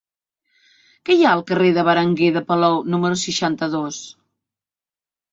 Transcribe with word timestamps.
Què 1.09 1.17
hi 1.17 1.25
ha 1.25 1.33
al 1.39 1.43
carrer 1.51 1.67
de 1.75 1.83
Berenguer 1.87 2.29
de 2.37 2.41
Palou 2.47 2.79
número 2.93 3.19
seixanta-dos? 3.25 4.01